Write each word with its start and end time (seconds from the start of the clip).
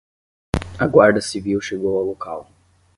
A 0.79 0.87
Guarda 0.87 1.21
Civil 1.21 1.61
chegou 1.61 1.95
ao 1.99 2.03
local 2.05 2.49